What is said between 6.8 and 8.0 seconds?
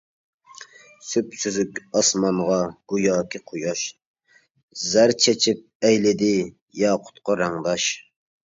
ياقۇتقا رەڭداش.